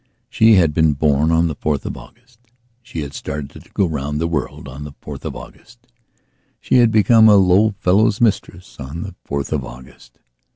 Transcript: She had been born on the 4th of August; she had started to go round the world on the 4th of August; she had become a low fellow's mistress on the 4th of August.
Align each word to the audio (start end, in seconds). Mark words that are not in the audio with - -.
She 0.31 0.55
had 0.55 0.73
been 0.73 0.93
born 0.93 1.29
on 1.31 1.45
the 1.47 1.55
4th 1.55 1.85
of 1.85 1.95
August; 1.95 2.39
she 2.81 3.01
had 3.01 3.13
started 3.13 3.51
to 3.51 3.69
go 3.71 3.85
round 3.85 4.19
the 4.19 4.25
world 4.25 4.67
on 4.67 4.83
the 4.83 4.93
4th 4.93 5.25
of 5.25 5.35
August; 5.35 5.85
she 6.59 6.77
had 6.77 6.89
become 6.89 7.29
a 7.29 7.35
low 7.35 7.75
fellow's 7.77 8.19
mistress 8.19 8.79
on 8.79 9.03
the 9.03 9.13
4th 9.29 9.51
of 9.51 9.63
August. 9.63 10.17